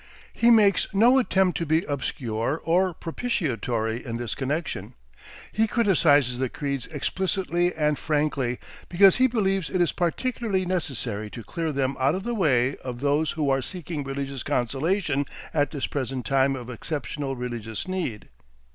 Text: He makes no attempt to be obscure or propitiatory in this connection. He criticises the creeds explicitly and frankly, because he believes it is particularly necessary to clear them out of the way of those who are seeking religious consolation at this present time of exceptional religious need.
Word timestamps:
He 0.33 0.49
makes 0.49 0.87
no 0.95 1.19
attempt 1.19 1.59
to 1.59 1.65
be 1.67 1.83
obscure 1.83 2.59
or 2.63 2.91
propitiatory 2.91 4.03
in 4.03 4.17
this 4.17 4.33
connection. 4.33 4.95
He 5.51 5.67
criticises 5.67 6.39
the 6.39 6.49
creeds 6.49 6.87
explicitly 6.87 7.71
and 7.75 7.99
frankly, 7.99 8.57
because 8.89 9.17
he 9.17 9.27
believes 9.27 9.69
it 9.69 9.79
is 9.79 9.91
particularly 9.91 10.65
necessary 10.65 11.29
to 11.29 11.43
clear 11.43 11.71
them 11.71 11.95
out 11.99 12.15
of 12.15 12.23
the 12.23 12.33
way 12.33 12.77
of 12.77 12.99
those 12.99 13.29
who 13.33 13.51
are 13.51 13.61
seeking 13.61 14.03
religious 14.03 14.41
consolation 14.41 15.27
at 15.53 15.69
this 15.69 15.85
present 15.85 16.25
time 16.25 16.55
of 16.55 16.71
exceptional 16.71 17.35
religious 17.35 17.87
need. 17.87 18.29